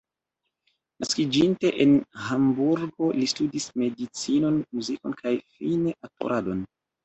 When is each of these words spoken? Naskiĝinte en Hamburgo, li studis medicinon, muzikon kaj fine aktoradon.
Naskiĝinte 1.03 1.71
en 1.85 1.93
Hamburgo, 2.23 3.11
li 3.19 3.29
studis 3.35 3.69
medicinon, 3.85 4.61
muzikon 4.79 5.19
kaj 5.23 5.39
fine 5.47 5.99
aktoradon. 6.09 6.69